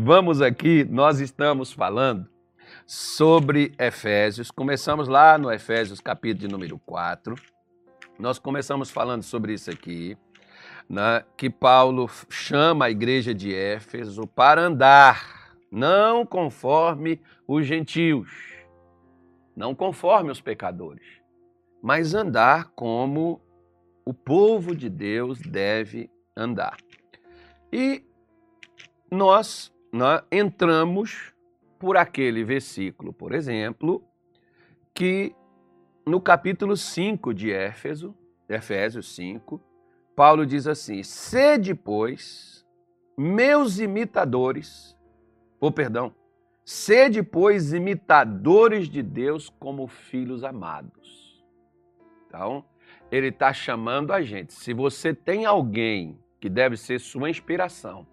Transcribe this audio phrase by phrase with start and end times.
[0.00, 2.28] Vamos aqui, nós estamos falando
[2.86, 4.48] sobre Efésios.
[4.48, 7.34] Começamos lá no Efésios, capítulo de número 4.
[8.16, 10.16] Nós começamos falando sobre isso aqui,
[10.88, 18.30] né, que Paulo chama a igreja de Éfeso para andar, não conforme os gentios,
[19.56, 21.06] não conforme os pecadores,
[21.82, 23.40] mas andar como
[24.04, 26.76] o povo de Deus deve andar.
[27.72, 28.04] E
[29.10, 31.32] nós né, entramos
[31.78, 34.02] por aquele versículo, por exemplo,
[34.94, 35.34] que
[36.04, 38.14] no capítulo 5 de Éfeso,
[38.48, 39.60] Efésios 5,
[40.16, 42.66] Paulo diz assim: Sede, pois,
[43.16, 44.96] meus imitadores,
[45.60, 46.14] ou perdão,
[46.64, 51.42] sede, pois, imitadores de Deus como filhos amados.
[52.26, 52.64] Então,
[53.10, 54.52] ele está chamando a gente.
[54.52, 58.06] Se você tem alguém que deve ser sua inspiração,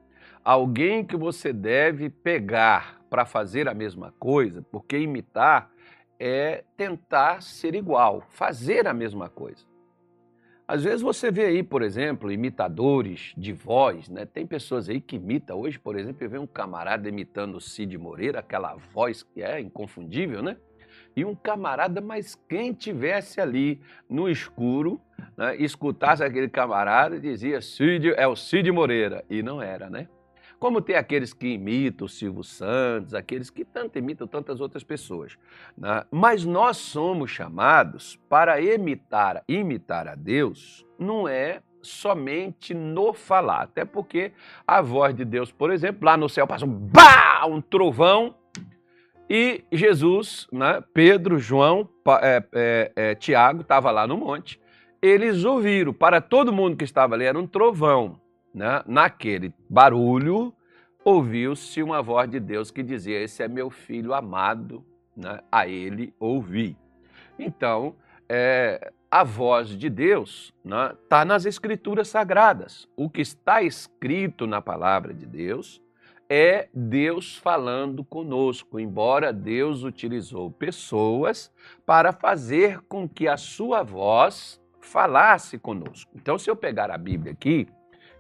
[0.46, 5.72] alguém que você deve pegar para fazer a mesma coisa, porque imitar
[6.20, 9.66] é tentar ser igual, fazer a mesma coisa.
[10.68, 14.26] Às vezes você vê aí, por exemplo, imitadores de voz, né?
[14.26, 15.60] Tem pessoas aí que imitam.
[15.60, 19.60] Hoje, por exemplo, eu vejo um camarada imitando o Cid Moreira, aquela voz que é
[19.60, 20.58] inconfundível, né?
[21.16, 25.00] E um camarada, mas quem tivesse ali no escuro,
[25.38, 29.24] né, escutasse aquele camarada, dizia Cid, é o Cid Moreira.
[29.30, 30.08] E não era, né?
[30.66, 35.38] Como tem aqueles que imitam o Silvio Santos, aqueles que tanto imitam tantas outras pessoas.
[35.78, 36.04] Né?
[36.10, 43.62] Mas nós somos chamados para imitar, imitar a Deus, não é somente no falar.
[43.62, 44.32] Até porque
[44.66, 48.34] a voz de Deus, por exemplo, lá no céu passa um bah, um trovão,
[49.30, 51.88] e Jesus, né, Pedro, João,
[52.24, 54.60] é, é, é, Tiago, estava lá no monte,
[55.00, 58.20] eles ouviram, para todo mundo que estava ali, era um trovão
[58.56, 60.54] né, naquele barulho,
[61.06, 64.84] ouviu-se uma voz de Deus que dizia: Esse é meu filho amado,
[65.16, 66.76] né, a ele ouvi.
[67.38, 67.96] Então,
[68.28, 72.88] é, a voz de Deus está né, tá nas Escrituras Sagradas.
[72.98, 75.82] O que está escrito na palavra de Deus
[76.28, 81.52] é Deus falando conosco, embora Deus utilizou pessoas
[81.86, 86.12] para fazer com que a sua voz falasse conosco.
[86.16, 87.68] Então, se eu pegar a Bíblia aqui,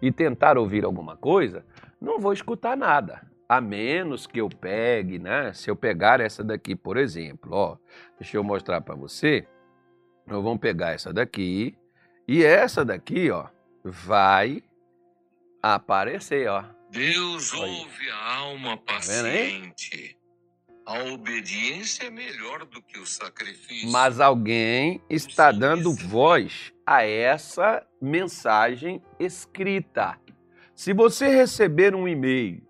[0.05, 1.65] e tentar ouvir alguma coisa,
[1.99, 3.25] não vou escutar nada.
[3.49, 5.51] A menos que eu pegue, né?
[5.51, 7.77] Se eu pegar essa daqui, por exemplo, ó,
[8.19, 9.47] deixa eu mostrar para você.
[10.27, 11.75] Nós vamos pegar essa daqui
[12.27, 13.47] e essa daqui, ó,
[13.83, 14.61] vai
[15.61, 16.63] aparecer, ó.
[16.91, 20.15] Deus ouve a alma tá paciente.
[20.85, 23.91] A obediência é melhor do que o sacrifício.
[23.91, 30.17] Mas alguém está dando voz a essa mensagem escrita.
[30.73, 32.61] Se você receber um e-mail,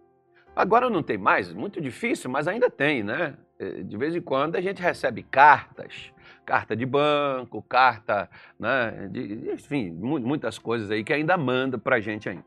[0.56, 3.36] agora não tem mais, muito difícil, mas ainda tem, né?
[3.60, 6.12] Eh, de vez em quando a gente recebe cartas,
[6.46, 8.30] carta de banco, carta,
[8.60, 9.10] né?
[9.12, 12.46] De, enfim, muitas coisas aí que ainda manda para a gente ainda.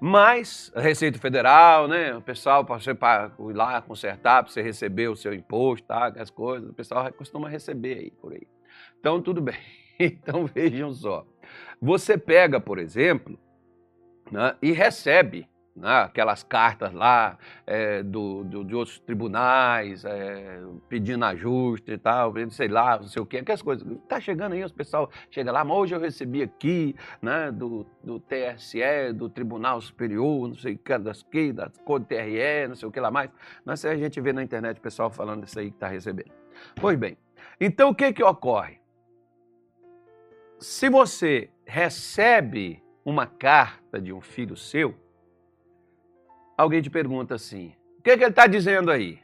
[0.00, 2.14] Mas Receita Federal, né?
[2.14, 6.12] O pessoal para você ir lá consertar, para você receber o seu imposto, tá?
[6.16, 8.46] As coisas, o pessoal costuma receber aí por aí.
[9.00, 9.58] Então tudo bem.
[10.00, 11.24] Então vejam só.
[11.82, 13.36] Você pega, por exemplo,
[14.30, 21.24] né, e recebe né, aquelas cartas lá é, do, do, de outros tribunais, é, pedindo
[21.24, 23.84] ajuste e tal, sei lá, não sei o que, aquelas coisas.
[24.08, 28.20] Tá chegando aí, os pessoal chega lá, mas hoje eu recebi aqui, né, do, do
[28.20, 32.88] TSE, do Tribunal Superior, não sei o que, das que, da Code TRE, não sei
[32.88, 33.28] o que lá mais.
[33.64, 36.30] Mas a gente vê na internet o pessoal falando isso aí que está recebendo.
[36.80, 37.18] Pois bem,
[37.60, 38.80] então o que que ocorre?
[40.60, 44.94] Se você recebe uma carta de um filho seu,
[46.56, 49.18] alguém te pergunta assim: o que, que ele está dizendo aí?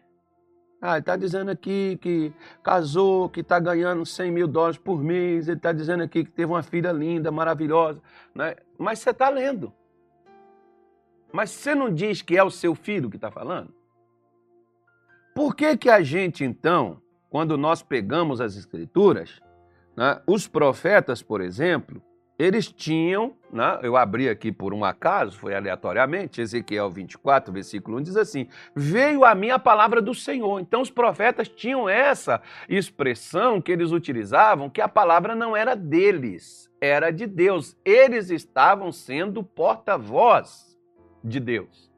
[0.81, 2.33] Ah, ele está dizendo aqui que
[2.63, 6.51] casou, que está ganhando 100 mil dólares por mês, ele está dizendo aqui que teve
[6.51, 8.01] uma filha linda, maravilhosa.
[8.35, 8.57] Né?
[8.79, 9.71] Mas você está lendo.
[11.31, 13.75] Mas você não diz que é o seu filho que está falando?
[15.35, 19.43] Por que, que a gente, então, quando nós pegamos as escrituras,
[19.95, 20.23] né?
[20.27, 22.01] Os profetas, por exemplo,
[22.39, 23.81] eles tinham, né?
[23.83, 28.47] eu abri aqui por um acaso, foi aleatoriamente, Ezequiel 24, versículo 1 diz assim:
[28.77, 30.61] Veio a mim a palavra do Senhor.
[30.61, 36.71] Então os profetas tinham essa expressão que eles utilizavam, que a palavra não era deles,
[36.81, 37.77] era de Deus.
[37.85, 40.79] Eles estavam sendo porta-voz
[41.25, 41.93] de Deus,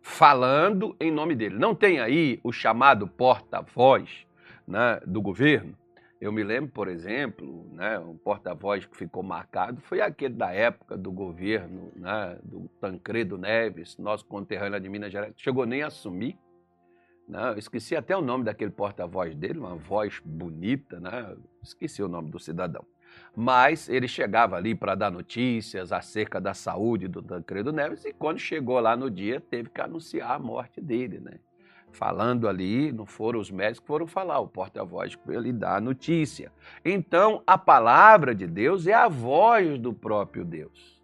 [0.00, 1.58] falando em nome dele.
[1.58, 4.24] Não tem aí o chamado porta-voz
[4.64, 5.76] né, do governo?
[6.18, 10.96] Eu me lembro, por exemplo, né, um porta-voz que ficou marcado foi aquele da época
[10.96, 16.38] do governo né, do Tancredo Neves, nosso conterrâneo de Minas Gerais, chegou nem a assumir.
[17.28, 17.54] Né?
[17.58, 21.36] Esqueci até o nome daquele porta-voz dele, uma voz bonita, né?
[21.62, 22.84] esqueci o nome do cidadão.
[23.34, 28.38] Mas ele chegava ali para dar notícias acerca da saúde do Tancredo Neves e quando
[28.38, 31.38] chegou lá no dia teve que anunciar a morte dele, né?
[31.96, 36.52] Falando ali, não foram os médicos que foram falar, o porta-voz ali dar a notícia.
[36.84, 41.02] Então, a palavra de Deus é a voz do próprio Deus.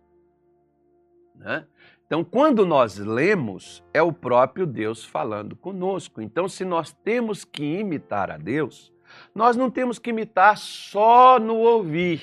[1.34, 1.66] Né?
[2.06, 6.20] Então, quando nós lemos, é o próprio Deus falando conosco.
[6.20, 8.92] Então, se nós temos que imitar a Deus,
[9.34, 12.22] nós não temos que imitar só no ouvir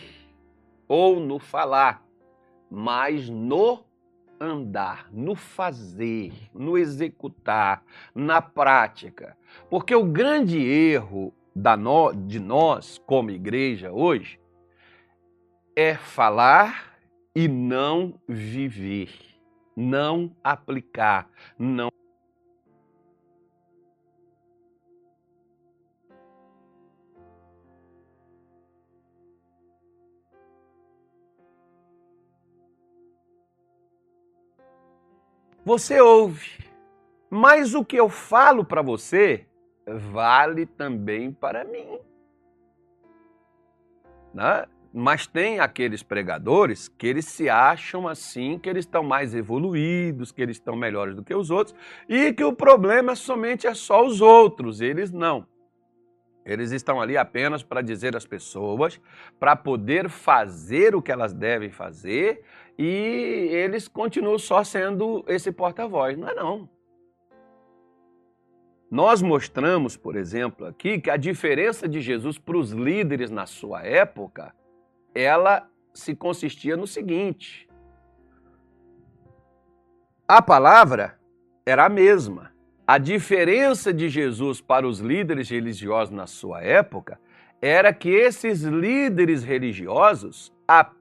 [0.87, 2.05] ou no falar,
[2.69, 3.83] mas no
[4.39, 7.83] andar, no fazer, no executar,
[8.15, 9.37] na prática.
[9.69, 11.33] Porque o grande erro
[11.75, 14.39] no, de nós, como igreja hoje,
[15.75, 16.97] é falar
[17.35, 19.11] e não viver,
[19.75, 21.89] não aplicar, não
[35.69, 36.65] Você ouve,
[37.29, 39.45] mas o que eu falo para você
[39.85, 41.99] vale também para mim.
[44.33, 44.65] Né?
[44.91, 50.41] Mas tem aqueles pregadores que eles se acham assim, que eles estão mais evoluídos, que
[50.41, 51.75] eles estão melhores do que os outros,
[52.07, 55.45] e que o problema somente é só os outros, eles não.
[56.43, 58.99] Eles estão ali apenas para dizer às pessoas,
[59.39, 62.43] para poder fazer o que elas devem fazer,
[62.81, 66.17] e eles continuam só sendo esse porta-voz.
[66.17, 66.69] Não é não.
[68.89, 73.83] Nós mostramos, por exemplo, aqui que a diferença de Jesus para os líderes na sua
[73.83, 74.55] época,
[75.13, 77.67] ela se consistia no seguinte:
[80.25, 81.19] a palavra
[81.65, 82.53] era a mesma,
[82.87, 87.19] a diferença de Jesus para os líderes religiosos na sua época
[87.61, 90.98] era que esses líderes religiosos apenas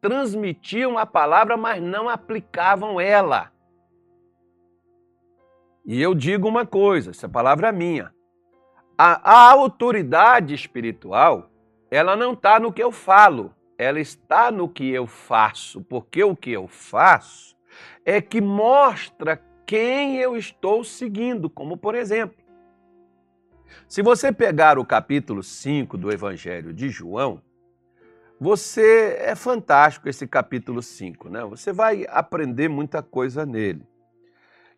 [0.00, 3.52] transmitiam a palavra, mas não aplicavam ela.
[5.84, 8.10] E eu digo uma coisa, essa palavra é minha.
[8.96, 11.50] A, a autoridade espiritual,
[11.90, 16.34] ela não está no que eu falo, ela está no que eu faço, porque o
[16.34, 17.54] que eu faço
[18.06, 22.38] é que mostra quem eu estou seguindo, como por exemplo.
[23.86, 27.42] Se você pegar o capítulo 5 do Evangelho de João,
[28.40, 31.44] você é fantástico esse capítulo 5, né?
[31.44, 33.86] Você vai aprender muita coisa nele.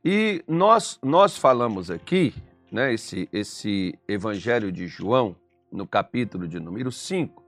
[0.04, 2.34] E nós nós falamos aqui,
[2.72, 5.36] né, esse esse Evangelho de João,
[5.70, 7.44] no capítulo de número 5,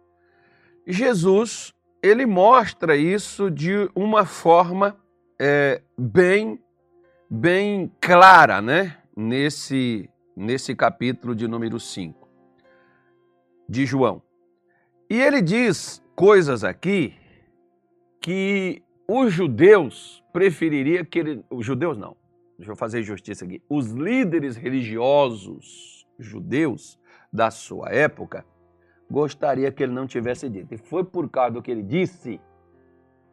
[0.86, 1.72] Jesus,
[2.02, 4.96] ele mostra isso de uma forma
[5.38, 6.60] é, bem
[7.30, 8.98] bem clara, né?
[9.16, 12.28] Nesse, nesse capítulo de número 5
[13.68, 14.22] de João.
[15.08, 17.14] E ele diz coisas aqui
[18.20, 21.44] que os judeus prefeririam que ele.
[21.50, 22.16] Os judeus não,
[22.56, 23.62] deixa eu fazer justiça aqui.
[23.68, 26.98] Os líderes religiosos judeus
[27.32, 28.44] da sua época
[29.10, 30.72] gostaria que ele não tivesse dito.
[30.72, 32.40] E foi por causa do que ele disse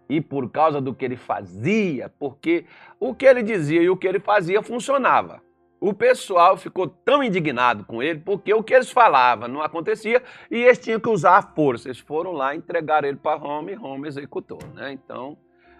[0.10, 2.66] e por causa do que ele fazia, porque
[3.00, 5.42] o que ele dizia e o que ele fazia funcionava.
[5.80, 10.58] O pessoal ficou tão indignado com ele porque o que eles falavam não acontecia e
[10.58, 11.88] eles tinham que usar a força.
[11.88, 14.60] Eles foram lá entregar ele para Roma e Roma executou.
[14.74, 14.92] Né?
[14.92, 15.38] Então,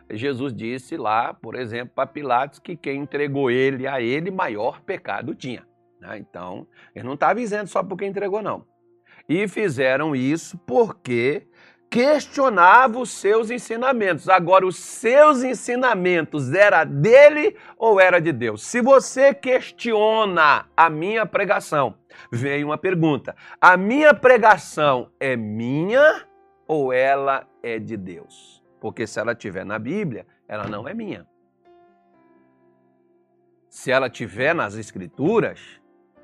[0.10, 5.36] Jesus disse lá, por exemplo, para Pilatos que quem entregou ele a ele, maior pecado
[5.36, 5.68] tinha.
[6.00, 6.18] Né?
[6.18, 8.66] Então, ele não estava dizendo só porque entregou, não.
[9.28, 11.46] E fizeram isso porque
[11.90, 14.30] questionava os seus ensinamentos.
[14.30, 18.64] Agora, os seus ensinamentos era dele ou era de Deus?
[18.64, 21.96] Se você questiona a minha pregação,
[22.32, 26.28] vem uma pergunta: a minha pregação é minha
[26.68, 28.64] ou ela é de Deus?
[28.80, 31.28] Porque se ela estiver na Bíblia, ela não é minha.
[33.70, 35.60] Se ela estiver nas Escrituras,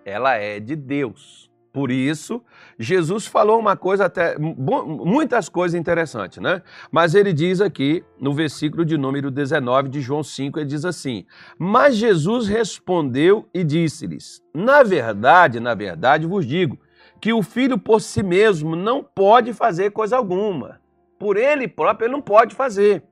[0.04, 1.52] ela é de Deus.
[1.76, 2.42] Por isso,
[2.80, 6.62] Jesus falou uma coisa até muitas coisas interessantes, né?
[6.90, 11.26] Mas ele diz aqui no versículo de número 19 de João 5, ele diz assim:
[11.60, 16.80] "Mas Jesus respondeu e disse-lhes: Na verdade, na verdade vos digo,
[17.20, 20.80] que o filho por si mesmo não pode fazer coisa alguma.
[21.20, 23.04] Por ele próprio ele não pode fazer,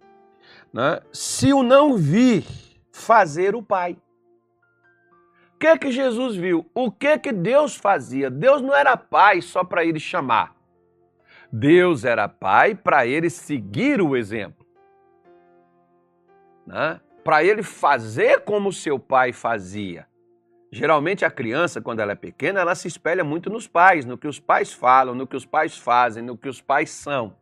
[0.72, 1.02] né?
[1.12, 2.46] Se o não vir
[2.94, 3.98] fazer o Pai.
[5.64, 6.70] Que que Jesus viu?
[6.74, 8.30] O que que Deus fazia?
[8.30, 10.54] Deus não era pai só para ele chamar.
[11.50, 14.66] Deus era pai para ele seguir o exemplo.
[16.68, 17.00] Né?
[17.24, 20.06] Para ele fazer como seu pai fazia.
[20.70, 24.28] Geralmente a criança, quando ela é pequena, ela se espelha muito nos pais, no que
[24.28, 27.38] os pais falam, no que os pais fazem, no que os pais são.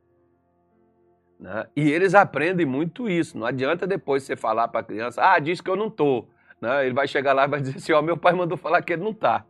[1.40, 1.66] Né?
[1.76, 3.36] E eles aprendem muito isso.
[3.36, 6.30] Não adianta depois você falar para a criança, ah, diz que eu não estou.
[6.62, 6.86] Né?
[6.86, 8.94] Ele vai chegar lá e vai dizer assim, ó, oh, meu pai mandou falar que
[8.94, 9.46] ele não está.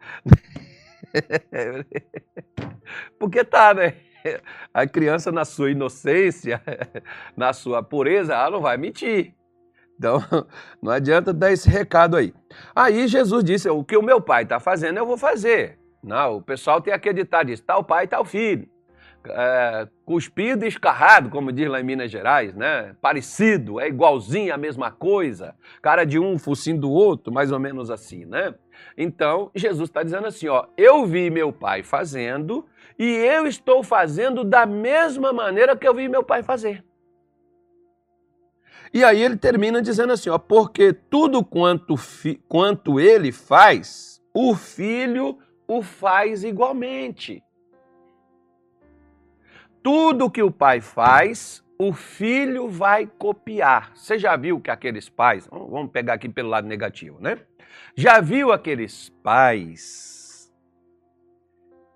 [3.19, 3.95] Porque tá, né?
[4.73, 6.61] A criança, na sua inocência,
[7.35, 9.33] na sua pureza, ela não vai mentir.
[9.97, 10.19] Então,
[10.81, 12.33] não adianta dar esse recado aí.
[12.75, 15.79] Aí Jesus disse: o que o meu pai está fazendo, eu vou fazer.
[16.03, 18.67] Não, o pessoal tem aquele ditado: tal pai, tal filho.
[19.29, 22.95] É, cuspido e escarrado, como diz lá em Minas Gerais, né?
[23.01, 25.55] Parecido, é igualzinho a mesma coisa.
[25.81, 28.53] Cara de um, focinho do outro, mais ou menos assim, né?
[28.97, 32.65] Então, Jesus está dizendo assim: ó, eu vi meu pai fazendo
[32.97, 36.83] e eu estou fazendo da mesma maneira que eu vi meu pai fazer.
[38.93, 41.95] E aí ele termina dizendo assim, ó, porque tudo quanto,
[42.49, 45.37] quanto ele faz, o filho
[45.67, 47.41] o faz igualmente.
[49.83, 53.91] Tudo que o pai faz, o filho vai copiar.
[53.95, 57.39] Você já viu que aqueles pais, vamos pegar aqui pelo lado negativo, né?
[57.95, 60.51] Já viu aqueles pais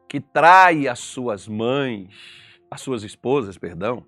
[0.07, 2.09] que traem as suas mães,
[2.71, 4.05] as suas esposas, perdão,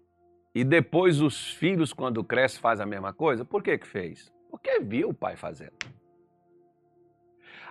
[0.55, 3.46] e depois os filhos, quando crescem, fazem a mesma coisa?
[3.46, 4.34] Por que que fez?
[4.50, 5.74] Porque viu o pai fazendo.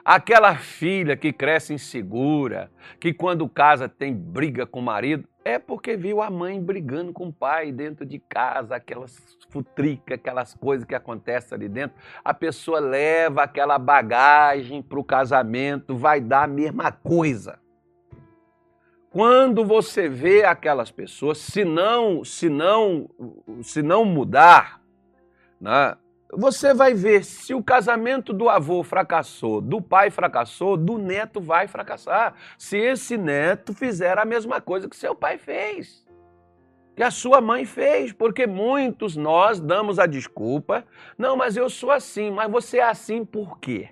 [0.08, 2.70] Aquela filha que cresce insegura,
[3.00, 7.26] que quando casa tem briga com o marido, é porque viu a mãe brigando com
[7.26, 11.96] o pai dentro de casa, aquelas futricas, aquelas coisas que acontecem ali dentro.
[12.24, 17.58] A pessoa leva aquela bagagem para o casamento, vai dar a mesma coisa.
[19.10, 23.10] Quando você vê aquelas pessoas, se não, se não,
[23.60, 24.80] se não mudar,
[25.60, 25.96] né,
[26.32, 31.68] você vai ver se o casamento do avô fracassou, do pai fracassou, do neto vai
[31.68, 32.34] fracassar.
[32.58, 36.04] Se esse neto fizer a mesma coisa que seu pai fez,
[36.96, 40.84] que a sua mãe fez, porque muitos nós damos a desculpa,
[41.16, 43.90] não, mas eu sou assim, mas você é assim por quê?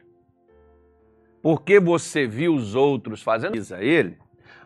[1.42, 4.18] Porque você viu os outros fazendo isso a ele?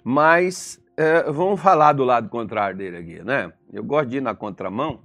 [0.04, 3.52] Mas é, vamos falar do lado contrário dele aqui, né?
[3.72, 5.00] Eu gosto de ir na contramão,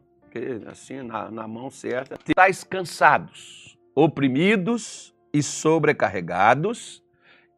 [0.67, 2.15] assim, na, na mão certa.
[2.27, 7.03] Estáis cansados, oprimidos e sobrecarregados,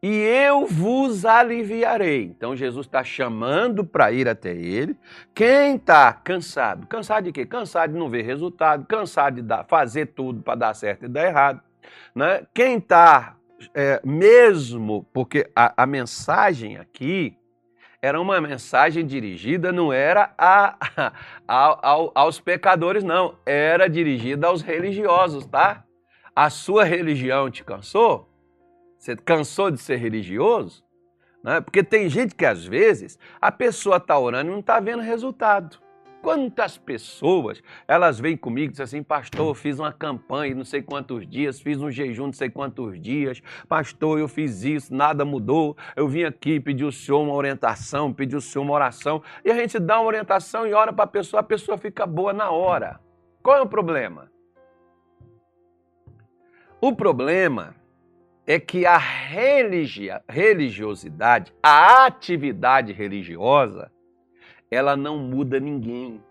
[0.02, 2.24] e eu vos aliviarei.
[2.24, 4.96] Então Jesus está chamando para ir até ele.
[5.34, 6.86] Quem está cansado?
[6.86, 7.46] Cansado de quê?
[7.46, 11.26] Cansado de não ver resultado, cansado de dar, fazer tudo para dar certo e dar
[11.26, 11.60] errado.
[12.14, 12.46] Né?
[12.54, 13.36] Quem está
[13.74, 17.36] é, mesmo porque a, a, mensagem aqui
[18.00, 20.76] era uma mensagem dirigida, não era a,
[21.46, 25.84] a, a, aos pecadores, não, era dirigida aos religiosos, tá?
[26.34, 28.28] A sua religião te cansou?
[28.98, 30.84] Você cansou de ser religioso?
[31.42, 31.60] Né?
[31.60, 35.78] Porque tem gente que às vezes a pessoa está orando e não está vendo resultado.
[36.26, 40.82] Quantas pessoas, elas vêm comigo e dizem assim, pastor, eu fiz uma campanha não sei
[40.82, 45.76] quantos dias, fiz um jejum não sei quantos dias, pastor, eu fiz isso, nada mudou,
[45.94, 49.54] eu vim aqui pedir o senhor uma orientação, pedir o senhor uma oração, e a
[49.54, 52.98] gente dá uma orientação e ora para a pessoa, a pessoa fica boa na hora.
[53.40, 54.28] Qual é o problema?
[56.80, 57.76] O problema
[58.44, 63.92] é que a religiosidade, a atividade religiosa,
[64.70, 66.22] ela não muda ninguém.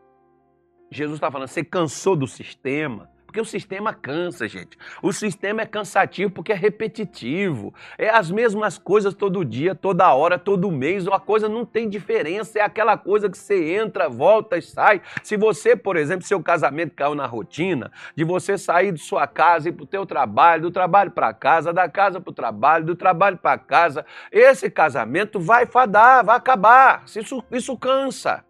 [0.91, 4.77] Jesus está falando, você cansou do sistema, porque o sistema cansa, gente.
[5.01, 7.73] O sistema é cansativo porque é repetitivo.
[7.97, 11.05] É as mesmas coisas todo dia, toda hora, todo mês.
[11.05, 12.59] A coisa não tem diferença.
[12.59, 15.01] É aquela coisa que você entra, volta e sai.
[15.21, 19.67] Se você, por exemplo, seu casamento caiu na rotina, de você sair de sua casa
[19.67, 22.85] e ir para o teu trabalho, do trabalho para casa, da casa para o trabalho,
[22.85, 27.03] do trabalho para casa, esse casamento vai fadar, vai acabar.
[27.13, 28.45] Isso, isso cansa.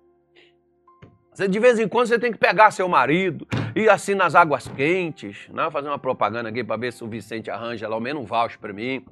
[1.50, 5.50] De vez em quando você tem que pegar seu marido, ir assim nas águas quentes,
[5.54, 5.70] né?
[5.70, 8.58] fazer uma propaganda aqui para ver se o Vicente arranja lá ao menos um voucher
[8.58, 9.06] para mim.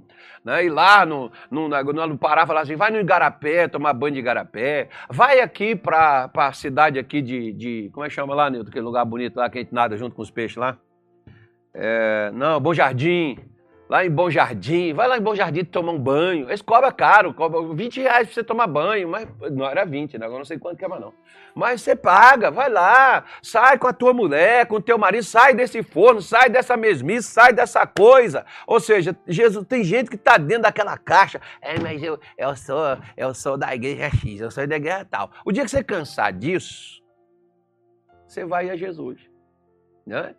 [0.44, 0.66] Né?
[0.66, 4.88] Ir lá no, no, no Pará falar assim, vai no Igarapé, tomar banho de Igarapé.
[5.10, 8.70] Vai aqui para a cidade aqui de, de, como é que chama lá, Nilton?
[8.70, 10.78] Aquele lugar bonito lá que a gente nada junto com os peixes lá.
[11.74, 13.38] É, não, Bom Jardim.
[13.94, 16.50] Lá em Bom Jardim, vai lá em Bom Jardim tomar um banho.
[16.50, 20.26] Eles cobram caro, cobram 20 reais pra você tomar banho, mas não era 20, né?
[20.26, 21.14] Agora não sei quanto que é mais não.
[21.54, 25.54] Mas você paga, vai lá, sai com a tua mulher, com o teu marido, sai
[25.54, 28.44] desse forno, sai dessa mesmice, sai dessa coisa.
[28.66, 31.40] Ou seja, Jesus, tem gente que está dentro daquela caixa.
[31.62, 35.30] É, mas eu, eu, sou, eu sou da igreja X, eu sou da igreja tal.
[35.46, 37.00] O dia que você cansar disso,
[38.28, 39.22] você vai a Jesus.
[40.04, 40.34] Né?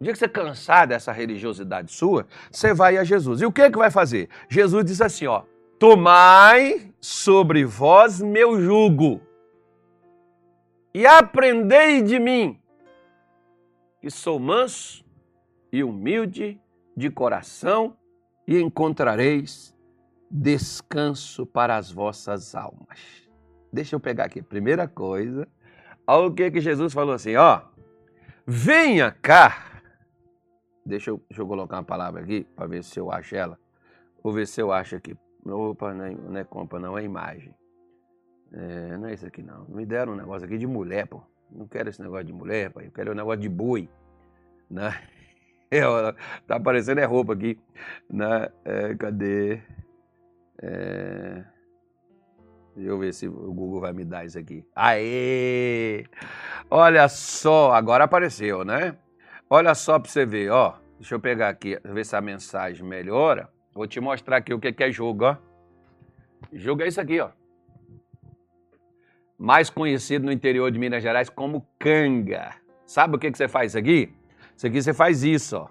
[0.00, 3.40] O dia que você cansar dessa religiosidade sua, você vai a Jesus.
[3.40, 4.28] E o que que vai fazer?
[4.48, 5.42] Jesus diz assim, ó:
[5.78, 9.20] Tomai sobre vós meu jugo
[10.94, 12.60] e aprendei de mim,
[14.00, 15.04] que sou manso
[15.72, 16.60] e humilde
[16.96, 17.96] de coração,
[18.46, 19.74] e encontrareis
[20.30, 23.28] descanso para as vossas almas.
[23.72, 24.40] Deixa eu pegar aqui.
[24.40, 25.48] Primeira coisa,
[26.06, 27.62] olha o que, que Jesus falou assim, ó.
[28.46, 29.73] Venha cá.
[30.84, 33.58] Deixa eu, deixa eu colocar uma palavra aqui para ver se eu acho ela.
[34.22, 35.16] Vou ver se eu acho aqui.
[35.46, 37.54] Opa, não é, não é compra, não, é imagem.
[38.52, 39.64] É, não é isso aqui não.
[39.66, 41.22] Me deram um negócio aqui de mulher, pô.
[41.50, 42.86] Não quero esse negócio de mulher, pai.
[42.86, 43.88] Eu quero um negócio de boi.
[44.70, 44.90] Né?
[45.70, 45.80] É,
[46.46, 47.58] tá aparecendo é roupa aqui.
[48.08, 48.48] Né?
[48.64, 49.60] É, cadê?
[50.62, 51.42] É...
[52.76, 54.64] Deixa eu ver se o Google vai me dar isso aqui.
[54.76, 56.04] Aê!
[56.70, 58.96] Olha só, agora apareceu, né?
[59.54, 60.74] Olha só para você ver, ó.
[60.98, 63.48] Deixa eu pegar aqui, ver se a mensagem melhora.
[63.72, 65.36] Vou te mostrar aqui o que é jogo, ó.
[66.52, 67.30] Jogo é isso aqui, ó
[69.38, 72.54] mais conhecido no interior de Minas Gerais como canga.
[72.86, 74.12] Sabe o que, que você faz aqui?
[74.56, 75.68] Isso aqui você faz isso, ó.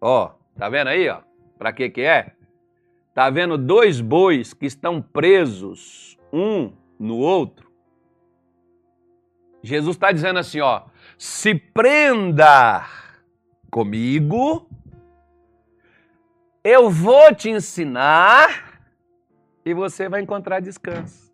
[0.00, 1.20] Ó, tá vendo aí, ó?
[1.58, 2.32] Para que que é?
[3.14, 7.69] Tá vendo dois bois que estão presos um no outro?
[9.62, 10.82] Jesus está dizendo assim, ó,
[11.18, 12.86] se prenda
[13.70, 14.68] comigo,
[16.64, 18.80] eu vou te ensinar
[19.64, 21.29] e você vai encontrar descanso.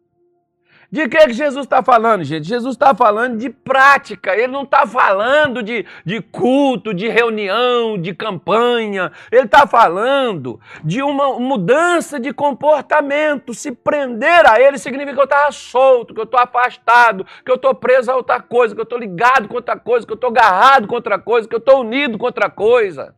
[0.96, 2.48] De que, que Jesus está falando, gente?
[2.48, 8.14] Jesus está falando de prática, ele não está falando de, de culto, de reunião, de
[8.14, 13.52] campanha, ele está falando de uma mudança de comportamento.
[13.52, 17.56] Se prender a ele significa que eu estava solto, que eu estou afastado, que eu
[17.56, 20.30] estou preso a outra coisa, que eu estou ligado com outra coisa, que eu estou
[20.30, 23.14] agarrado com outra coisa, que eu estou unido com outra coisa.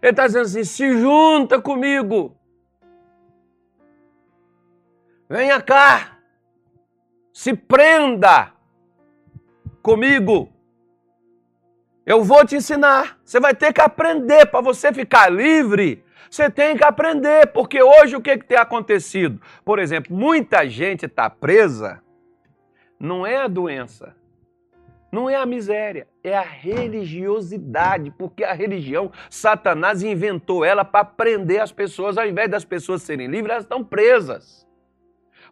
[0.00, 2.36] Ele está dizendo assim: se junta comigo.
[5.28, 6.17] Venha cá
[7.38, 8.52] se prenda
[9.80, 10.52] comigo.
[12.04, 13.16] Eu vou te ensinar.
[13.24, 16.04] Você vai ter que aprender para você ficar livre.
[16.28, 19.40] Você tem que aprender, porque hoje o que, que tem acontecido?
[19.64, 22.02] Por exemplo, muita gente está presa,
[22.98, 24.16] não é a doença,
[25.12, 31.62] não é a miséria, é a religiosidade, porque a religião, Satanás inventou ela para prender
[31.62, 34.67] as pessoas, ao invés das pessoas serem livres, elas estão presas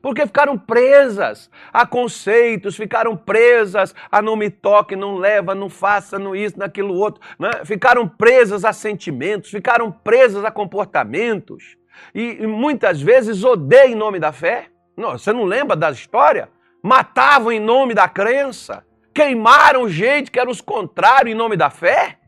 [0.00, 6.18] porque ficaram presas a conceitos, ficaram presas a não me toque, não leva, não faça,
[6.18, 7.50] não isso, naquilo outro, né?
[7.64, 11.76] ficaram presas a sentimentos, ficaram presas a comportamentos
[12.14, 14.66] e, e muitas vezes odeiam em nome da fé.
[14.96, 16.48] Não, você não lembra da história?
[16.82, 22.18] Matavam em nome da crença, queimaram gente que eram os contrários em nome da fé.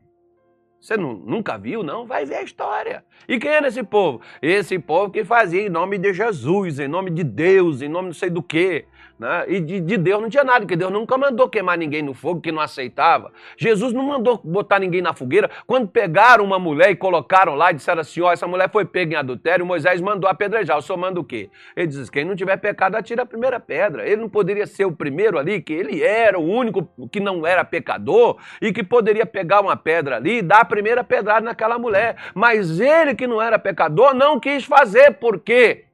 [0.80, 2.06] Você não, nunca viu, não?
[2.06, 3.04] Vai ver a história.
[3.28, 4.20] E quem era esse povo?
[4.40, 8.14] Esse povo que fazia em nome de Jesus, em nome de Deus, em nome não
[8.14, 8.86] sei do quê.
[9.18, 9.46] Né?
[9.48, 12.40] E de, de, Deus não tinha nada, porque Deus nunca mandou queimar ninguém no fogo
[12.40, 13.32] que não aceitava.
[13.56, 15.50] Jesus não mandou botar ninguém na fogueira.
[15.66, 19.14] Quando pegaram uma mulher e colocaram lá e disseram assim: ó, essa mulher foi pega
[19.14, 20.78] em adultério, Moisés mandou apedrejar.
[20.78, 21.50] O senhor manda o quê?
[21.74, 24.06] Ele diz: quem não tiver pecado, atira a primeira pedra.
[24.06, 27.64] Ele não poderia ser o primeiro ali, que ele era o único que não era
[27.64, 32.16] pecador e que poderia pegar uma pedra ali e dar a primeira pedrada naquela mulher.
[32.34, 35.86] Mas ele que não era pecador não quis fazer, por quê?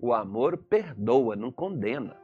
[0.00, 2.21] O amor perdoa, não condena.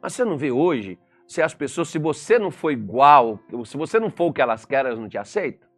[0.00, 3.98] Mas você não vê hoje, se as pessoas, se você não for igual, se você
[3.98, 5.68] não for o que elas querem, elas não te aceitam?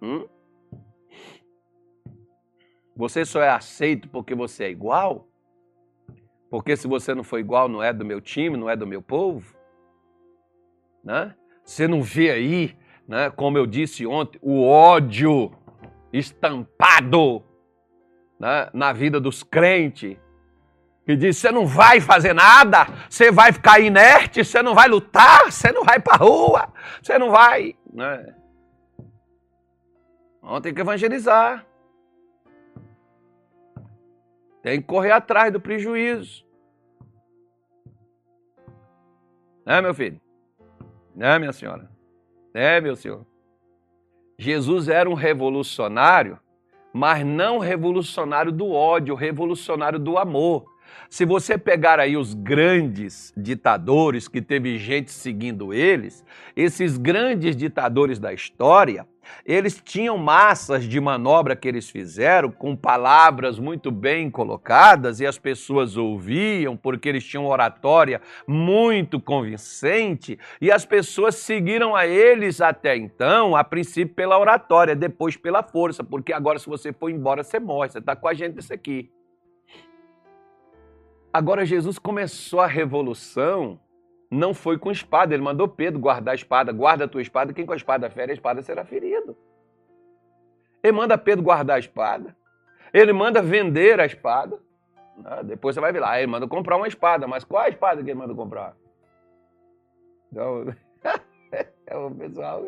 [0.00, 0.26] Hum?
[2.96, 5.28] Você só é aceito porque você é igual?
[6.48, 9.02] Porque se você não for igual, não é do meu time, não é do meu
[9.02, 9.54] povo?
[11.04, 11.34] Né?
[11.62, 15.52] Você não vê aí, né, como eu disse ontem, o ódio
[16.12, 17.42] estampado
[18.38, 20.16] né, na vida dos crentes
[21.06, 25.50] que diz: você não vai fazer nada, você vai ficar inerte, você não vai lutar,
[25.50, 27.76] você não vai para a rua, você não vai.
[27.92, 28.34] Né?
[30.42, 31.64] Não, tem que evangelizar.
[34.62, 36.44] Tem que correr atrás do prejuízo.
[39.64, 40.20] Né, meu filho?
[41.14, 41.88] Né, minha senhora?
[42.52, 43.24] Né, meu senhor?
[44.36, 46.38] Jesus era um revolucionário,
[46.92, 50.75] mas não revolucionário do ódio, revolucionário do amor.
[51.08, 58.18] Se você pegar aí os grandes ditadores que teve gente seguindo eles, esses grandes ditadores
[58.18, 59.06] da história,
[59.44, 65.38] eles tinham massas de manobra que eles fizeram com palavras muito bem colocadas e as
[65.38, 72.96] pessoas ouviam porque eles tinham oratória muito convincente e as pessoas seguiram a eles até
[72.96, 77.58] então, a princípio pela oratória, depois pela força, porque agora se você for embora você
[77.58, 79.10] morre, você está com a gente isso aqui.
[81.36, 83.78] Agora, Jesus começou a revolução,
[84.30, 87.66] não foi com espada, ele mandou Pedro guardar a espada, guarda a tua espada, quem
[87.66, 89.36] com a espada fere, a espada será ferido.
[90.82, 92.34] Ele manda Pedro guardar a espada,
[92.90, 94.58] ele manda vender a espada,
[95.18, 95.42] né?
[95.44, 98.08] depois você vai ver lá, ele manda comprar uma espada, mas qual a espada que
[98.08, 98.74] ele manda comprar?
[100.32, 100.74] Então,
[101.86, 102.64] é o pessoal,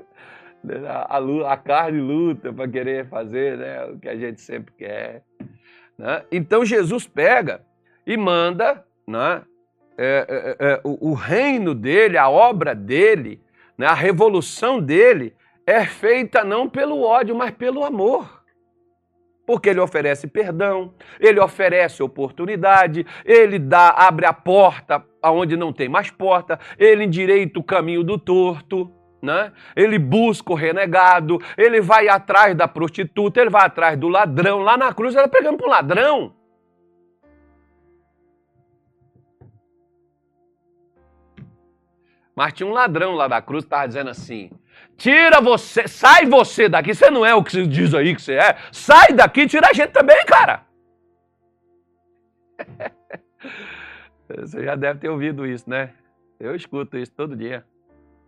[1.09, 5.25] a, a carne luta para querer fazer né, o que a gente sempre quer.
[5.97, 6.23] Né?
[6.31, 7.67] Então Jesus pega
[8.09, 9.43] e manda né,
[9.99, 13.43] é, é, é, o, o, reino dele, a obra dele,
[13.77, 18.43] né, a revolução dele é feita não pelo ódio, mas pelo amor.
[19.47, 25.89] Porque ele oferece perdão, ele oferece oportunidade, ele dá, abre a porta aonde não tem
[25.89, 28.91] mais porta, ele endireita o caminho do torto.
[29.21, 29.53] Né?
[29.75, 34.61] Ele busca o renegado, ele vai atrás da prostituta, ele vai atrás do ladrão.
[34.61, 36.38] Lá na cruz, tá pegando para um ladrão.
[42.39, 44.49] Mas tinha um ladrão lá da cruz que estava dizendo assim:
[44.97, 48.35] tira você, sai você daqui, você não é o que se diz aí que você
[48.35, 50.65] é, sai daqui, tira a gente também, cara.
[54.29, 55.95] Você já deve ter ouvido isso, né?
[56.39, 57.65] Eu escuto isso todo dia.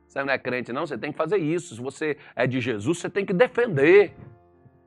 [0.08, 0.86] Você não é crente, não?
[0.86, 1.74] Você tem que fazer isso.
[1.74, 4.14] Se você é de Jesus, você tem que defender.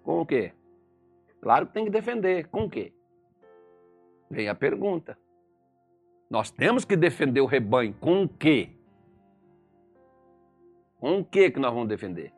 [0.03, 0.53] Com o quê?
[1.39, 2.47] Claro que tem que defender.
[2.47, 2.91] Com o quê?
[4.31, 5.15] Vem a pergunta.
[6.31, 7.93] Nós temos que defender o rebanho.
[7.99, 8.71] Com o quê?
[11.03, 12.31] Com o que que nós vamos defender?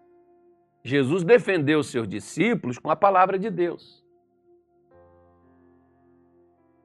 [0.84, 4.04] Jesus defendeu os seus discípulos com a palavra de Deus.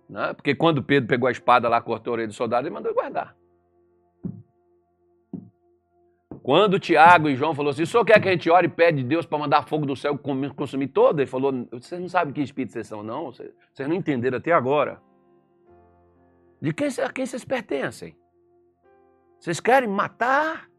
[0.06, 0.34] Né?
[0.34, 3.34] Porque quando Pedro pegou a espada lá, cortou a orelha do soldado, ele mandou guardar.
[6.42, 9.02] Quando Tiago e João falou assim, o senhor quer que a gente ore e pede
[9.02, 10.18] Deus para mandar fogo do céu
[10.54, 11.20] consumir todo?
[11.20, 13.32] Ele falou, vocês não sabem que espírito vocês são, não?
[13.32, 15.00] Vocês não entenderam até agora.
[16.60, 18.14] De quem, a quem vocês pertencem?
[19.38, 20.69] Vocês querem matar?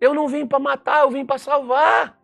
[0.00, 2.18] Eu não vim para matar, eu vim para salvar.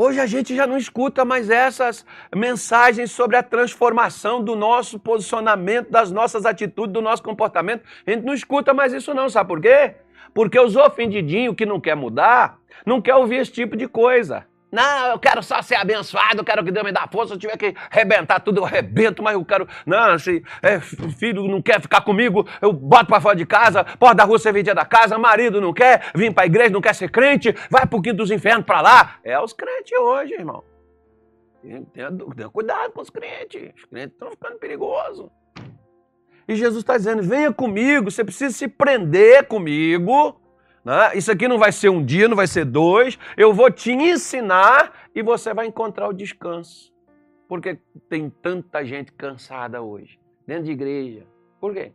[0.00, 5.90] Hoje a gente já não escuta mais essas mensagens sobre a transformação do nosso posicionamento,
[5.90, 7.82] das nossas atitudes, do nosso comportamento.
[8.06, 9.96] A gente não escuta mais isso não, sabe por quê?
[10.32, 14.46] Porque os ofendidinhos que não quer mudar, não quer ouvir esse tipo de coisa.
[14.70, 17.28] Não, eu quero só ser abençoado, eu quero que Deus me dê força.
[17.28, 19.66] Se eu tiver que arrebentar tudo, eu arrebento, mas eu quero.
[19.86, 24.16] Não, se é, filho não quer ficar comigo, eu boto para fora de casa, porta
[24.16, 27.10] da rua serventia da casa, marido não quer vir para a igreja, não quer ser
[27.10, 29.16] crente, vai pro quinto dos infernos para lá.
[29.24, 30.62] É os crentes hoje, irmão.
[31.62, 33.72] Tenha, tenha cuidado com os crentes.
[33.76, 35.28] Os crentes estão ficando perigosos.
[36.46, 40.40] E Jesus está dizendo: venha comigo, você precisa se prender comigo
[40.88, 41.14] né?
[41.18, 43.18] Isso aqui não vai ser um dia, não vai ser dois.
[43.36, 46.90] Eu vou te ensinar e você vai encontrar o descanso.
[47.46, 51.26] Porque tem tanta gente cansada hoje, dentro de igreja.
[51.60, 51.92] Por quê?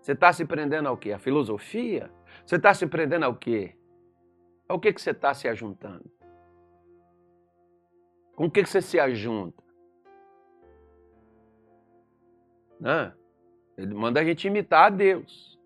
[0.00, 1.10] Você está se prendendo ao quê?
[1.10, 2.08] A filosofia?
[2.46, 3.74] Você está se prendendo ao quê?
[4.68, 6.08] Ao que, que você está se ajuntando?
[8.36, 9.64] Com o que, que você se ajunta?
[12.78, 13.12] Né?
[13.76, 15.57] Ele manda a gente imitar a Deus.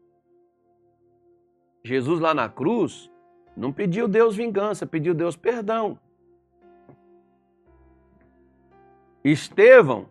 [1.84, 3.10] Jesus lá na cruz
[3.56, 5.98] não pediu Deus vingança, pediu Deus perdão.
[9.24, 10.08] Estevão,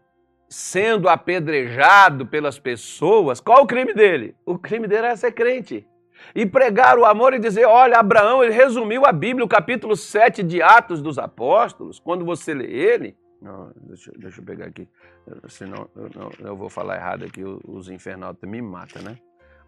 [0.47, 4.35] sendo apedrejado pelas pessoas, qual o crime dele?
[4.45, 5.87] O crime dele era ser crente.
[6.35, 10.43] E pregar o amor e dizer: olha, Abraão, ele resumiu a Bíblia, o capítulo 7
[10.43, 13.17] de Atos dos Apóstolos, quando você lê ele.
[13.41, 14.87] Não, deixa, deixa eu pegar aqui,
[15.49, 19.17] senão eu, não, eu vou falar errado aqui, os infernautas me matam, né?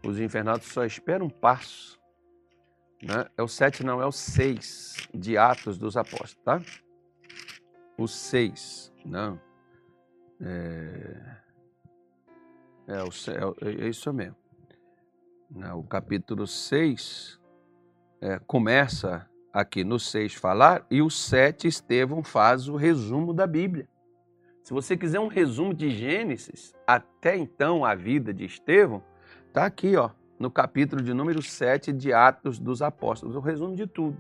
[0.05, 1.99] Os infernautas só esperam um passo.
[3.01, 3.25] Né?
[3.37, 6.61] É o 7, não, é o 6 de Atos dos Apóstolos, tá?
[7.97, 9.39] O 6, não.
[10.41, 11.37] É,
[12.87, 13.09] é, o,
[13.61, 14.35] é, é isso mesmo.
[15.49, 17.39] Não, o capítulo 6
[18.21, 23.87] é, começa aqui no 6 falar e o 7 Estevão faz o resumo da Bíblia.
[24.63, 29.03] Se você quiser um resumo de Gênesis, até então a vida de Estevão,
[29.53, 30.09] tá aqui, ó
[30.43, 33.35] no capítulo de número 7 de Atos dos Apóstolos.
[33.35, 34.17] O resumo de tudo.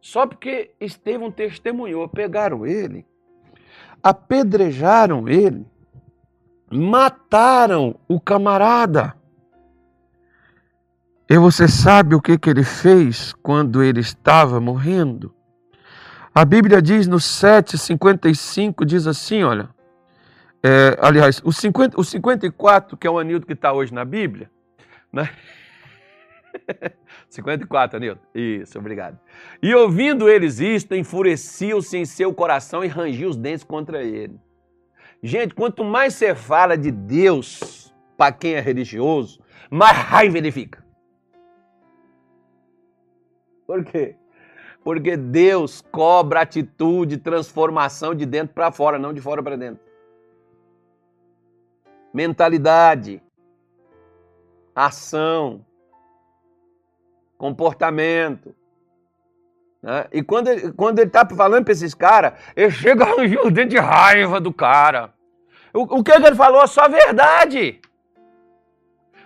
[0.00, 3.06] Só porque Estevão testemunhou, pegaram ele,
[4.02, 5.66] apedrejaram ele,
[6.70, 9.16] mataram o camarada.
[11.26, 15.34] E você sabe o que, que ele fez quando ele estava morrendo?
[16.34, 19.73] A Bíblia diz no 7,55, diz assim, olha.
[20.66, 24.50] É, aliás, o, 50, o 54, que é o anildo que está hoje na Bíblia,
[25.12, 25.28] né?
[27.28, 28.22] 54, Anilton.
[28.34, 29.20] Isso, obrigado.
[29.62, 34.40] E ouvindo eles isto, enfureciam-se em seu coração e rangiam os dentes contra ele.
[35.22, 40.82] Gente, quanto mais você fala de Deus para quem é religioso, mais raiva ele fica.
[43.66, 44.16] Por quê?
[44.82, 49.93] Porque Deus cobra atitude, transformação de dentro para fora, não de fora para dentro.
[52.14, 53.20] Mentalidade,
[54.72, 55.66] ação,
[57.36, 58.54] comportamento.
[59.82, 60.06] Né?
[60.12, 63.50] E quando ele, quando ele tá falando para esses caras, ele chega a arranjar o
[63.50, 65.12] dente de raiva do cara.
[65.72, 67.80] O, o que ele falou é só verdade.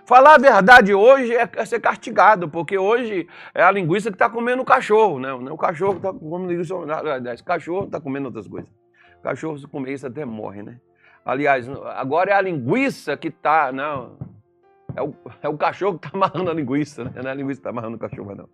[0.03, 4.63] Falar a verdade hoje é ser castigado, porque hoje é a linguiça que está comendo
[4.63, 5.31] o cachorro, né?
[5.31, 8.71] O cachorro está comendo linguiça, aliás, cachorro está comendo outras coisas.
[9.19, 10.79] O cachorro, se comer isso, até morre, né?
[11.29, 14.17] Aliás, agora é a linguiça que está, não,
[14.95, 17.11] é o, é o cachorro que está amarrando a linguiça, né?
[17.15, 18.49] Não é a linguiça que está amarrando o cachorro, não.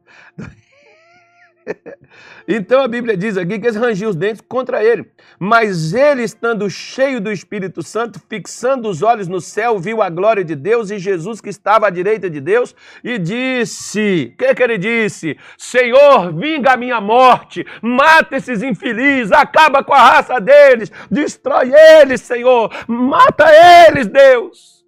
[2.47, 5.09] Então a Bíblia diz aqui que eles rangiam os dentes contra ele.
[5.39, 10.43] Mas ele, estando cheio do Espírito Santo, fixando os olhos no céu, viu a glória
[10.43, 14.63] de Deus e Jesus que estava à direita de Deus e disse: O que, que
[14.63, 15.37] ele disse?
[15.57, 22.21] Senhor, vinga a minha morte, mata esses infelizes, acaba com a raça deles, destrói eles,
[22.21, 23.45] Senhor, mata
[23.87, 24.85] eles, Deus.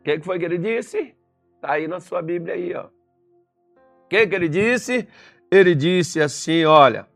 [0.00, 1.14] O que, que foi que ele disse?
[1.56, 2.84] Está aí na sua Bíblia aí, ó.
[2.84, 5.08] O que, que ele disse?
[5.56, 7.06] Ele disse assim: Olha,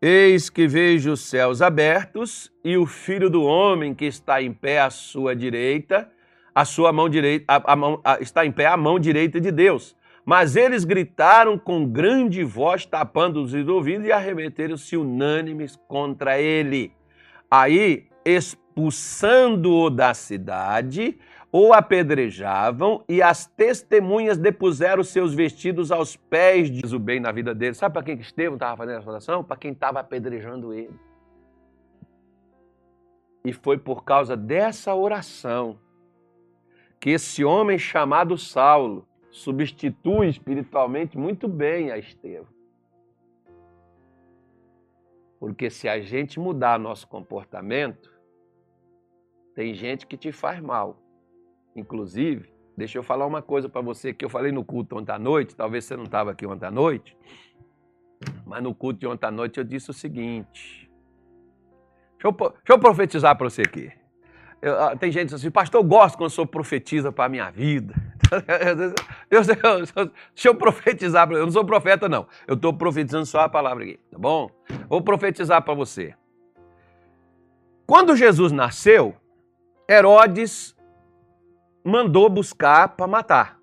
[0.00, 4.80] eis que vejo os céus abertos e o filho do homem que está em pé
[4.80, 6.10] à sua direita,
[6.54, 9.50] a sua mão direita, a, a mão, a, está em pé à mão direita de
[9.50, 9.96] Deus.
[10.24, 16.92] Mas eles gritaram com grande voz, tapando os ouvidos e arremeteram-se unânimes contra ele.
[17.50, 21.18] Aí, expulsando-o da cidade,
[21.50, 27.54] o apedrejavam e as testemunhas depuseram seus vestidos aos pés de Jesus bem na vida
[27.54, 27.74] dele.
[27.74, 29.42] Sabe para quem que Estevão estava fazendo essa oração?
[29.42, 30.94] Para quem estava apedrejando ele.
[33.44, 35.78] E foi por causa dessa oração
[37.00, 42.58] que esse homem chamado Saulo substitui espiritualmente muito bem a Estevão.
[45.40, 48.12] Porque se a gente mudar nosso comportamento,
[49.54, 50.98] tem gente que te faz mal.
[51.78, 55.18] Inclusive, deixa eu falar uma coisa para você que eu falei no culto ontem à
[55.18, 57.16] noite, talvez você não estava aqui ontem à noite,
[58.44, 60.90] mas no culto de ontem à noite eu disse o seguinte.
[62.14, 63.92] Deixa eu, deixa eu profetizar para você aqui.
[64.60, 67.48] Eu, ah, tem gente assim, pastor, eu gosto quando o senhor profetiza para a minha
[67.50, 67.94] vida.
[69.30, 72.26] Eu, eu, deixa eu profetizar, eu não sou profeta, não.
[72.46, 74.50] Eu estou profetizando só a palavra aqui, tá bom?
[74.86, 76.14] Vou profetizar para você.
[77.86, 79.14] Quando Jesus nasceu,
[79.88, 80.76] Herodes
[81.88, 83.58] mandou buscar para matar.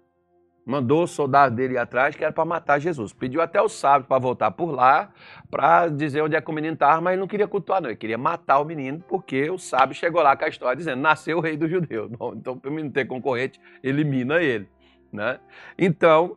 [0.65, 3.13] Mandou o soldado dele ir atrás, que era para matar Jesus.
[3.13, 5.11] Pediu até o sábio para voltar por lá,
[5.51, 7.89] para dizer onde é que o menino estava, mas ele não queria cultuar, não.
[7.89, 11.37] Ele queria matar o menino, porque o sábio chegou lá com a história dizendo: nasceu
[11.37, 12.09] o rei dos judeus.
[12.17, 14.67] Bom, então, para o menino ter concorrente, elimina ele.
[15.13, 15.39] Né?
[15.77, 16.35] Então,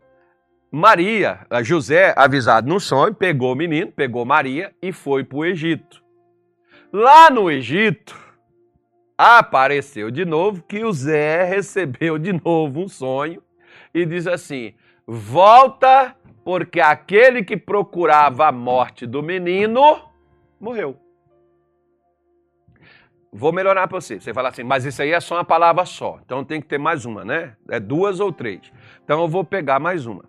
[0.71, 6.05] Maria, José, avisado no sonho, pegou o menino, pegou Maria e foi para o Egito.
[6.93, 8.28] Lá no Egito,
[9.19, 13.43] apareceu de novo que o Zé recebeu de novo um sonho
[13.93, 20.01] e diz assim: volta, porque aquele que procurava a morte do menino
[20.61, 20.97] morreu.
[23.31, 24.19] Vou melhorar para você.
[24.19, 26.19] Você fala assim, mas isso aí é só uma palavra só.
[26.25, 27.57] Então tem que ter mais uma, né?
[27.69, 28.73] É duas ou três.
[29.05, 30.25] Então eu vou pegar mais uma.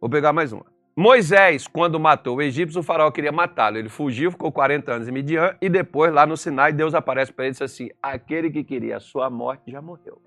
[0.00, 0.64] Vou pegar mais uma.
[1.00, 3.78] Moisés, quando matou o egípcio, o faraó queria matá-lo.
[3.78, 7.44] Ele fugiu, ficou 40 anos em Midian e depois, lá no Sinai, Deus aparece para
[7.44, 10.20] ele e diz assim: aquele que queria a sua morte já morreu.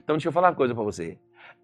[0.00, 1.18] Então, deixa eu falar uma coisa para você.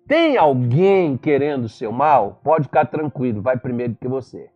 [0.09, 2.41] Tem alguém querendo o seu mal?
[2.43, 4.51] Pode ficar tranquilo, vai primeiro que você.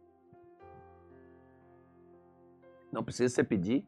[2.90, 3.86] Não precisa você pedir.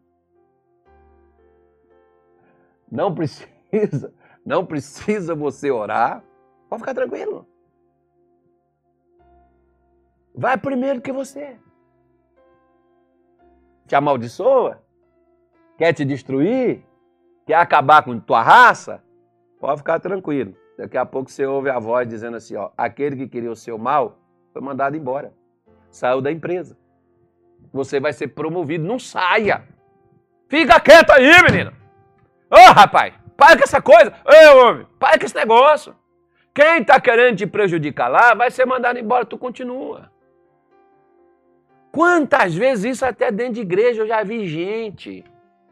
[2.88, 4.14] Não precisa,
[4.46, 6.22] não precisa você orar.
[6.68, 7.48] Pode ficar tranquilo.
[10.34, 11.56] Vai primeiro que você.
[13.86, 14.82] Te amaldiçoa?
[15.78, 16.84] Quer te destruir?
[17.46, 19.02] Quer acabar com tua raça?
[19.60, 20.56] Pode ficar tranquilo.
[20.76, 23.78] Daqui a pouco você ouve a voz dizendo assim: ó, aquele que queria o seu
[23.78, 24.18] mal
[24.52, 25.32] foi mandado embora,
[25.90, 26.76] saiu da empresa.
[27.72, 29.62] Você vai ser promovido, não saia.
[30.48, 31.72] Fica quieto aí, menina.
[32.50, 34.12] Ô, oh, rapaz, para com essa coisa.
[34.24, 35.94] Ô, homem, para com esse negócio.
[36.52, 40.13] Quem está querendo te prejudicar lá vai ser mandado embora, tu continua.
[41.94, 45.24] Quantas vezes isso até dentro de igreja eu já vi gente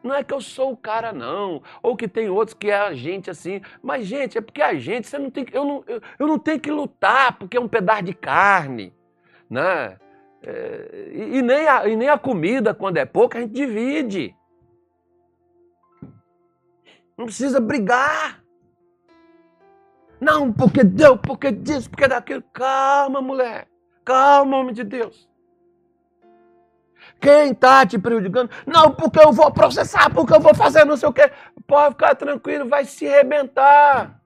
[0.03, 1.63] não é que eu sou o cara, não.
[1.83, 3.61] Ou que tem outros que é a gente assim.
[3.83, 6.59] Mas, gente, é porque a gente, você não tem eu não, eu, eu não tenho
[6.59, 8.93] que lutar porque é um pedaço de carne.
[9.49, 9.97] Né?
[10.43, 14.35] É, e, e, nem a, e nem a comida, quando é pouca, a gente divide.
[17.17, 18.43] Não precisa brigar.
[20.21, 22.43] Não, porque deu, porque disso, porque daquilo.
[22.53, 23.69] Calma, mulher.
[24.05, 25.32] Calma, homem de Deus.
[27.23, 28.51] Quem está te prejudicando?
[28.67, 31.31] Não, porque eu vou processar, porque eu vou fazer não sei o quê.
[31.69, 34.21] Pode ficar tranquilo, vai se arrebentar.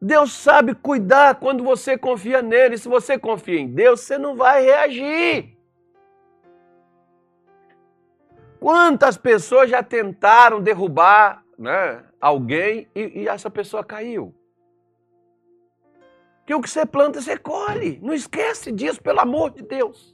[0.00, 2.76] Deus sabe cuidar quando você confia nele.
[2.76, 5.56] Se você confia em Deus, você não vai reagir.
[8.58, 14.34] Quantas pessoas já tentaram derrubar né, alguém e, e essa pessoa caiu?
[16.44, 18.00] Que o que você planta, você colhe.
[18.02, 20.11] Não esquece disso, pelo amor de Deus.